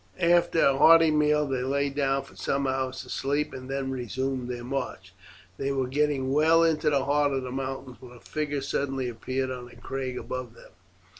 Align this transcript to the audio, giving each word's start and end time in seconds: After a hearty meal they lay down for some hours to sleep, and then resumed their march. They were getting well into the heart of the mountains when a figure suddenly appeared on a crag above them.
After 0.19 0.59
a 0.65 0.77
hearty 0.79 1.11
meal 1.11 1.45
they 1.45 1.61
lay 1.61 1.91
down 1.91 2.23
for 2.23 2.35
some 2.35 2.65
hours 2.65 3.03
to 3.03 3.09
sleep, 3.11 3.53
and 3.53 3.69
then 3.69 3.91
resumed 3.91 4.49
their 4.49 4.63
march. 4.63 5.13
They 5.59 5.71
were 5.71 5.85
getting 5.85 6.31
well 6.33 6.63
into 6.63 6.89
the 6.89 7.05
heart 7.05 7.33
of 7.33 7.43
the 7.43 7.51
mountains 7.51 7.97
when 7.99 8.13
a 8.13 8.19
figure 8.19 8.61
suddenly 8.61 9.07
appeared 9.07 9.51
on 9.51 9.67
a 9.69 9.75
crag 9.75 10.17
above 10.17 10.55
them. 10.55 10.71